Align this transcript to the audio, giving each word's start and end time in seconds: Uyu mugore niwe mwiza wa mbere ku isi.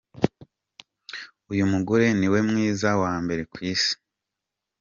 Uyu 1.51 1.63
mugore 1.73 2.05
niwe 2.19 2.39
mwiza 2.49 2.89
wa 3.01 3.13
mbere 3.23 3.41
ku 3.51 3.57
isi. 3.73 3.93